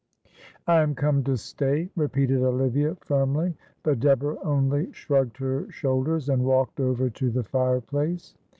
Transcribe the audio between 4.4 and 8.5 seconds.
only shrugged her shoulders and walked over to the fireplace.